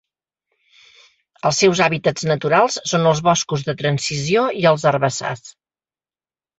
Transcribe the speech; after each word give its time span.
Els 1.49 1.59
seus 1.65 1.83
hàbitats 1.89 2.27
naturals 2.31 2.79
són 2.95 3.07
els 3.13 3.23
boscos 3.31 3.69
de 3.71 3.79
transició 3.85 4.51
i 4.65 4.69
els 4.75 4.91
herbassars. 4.95 5.57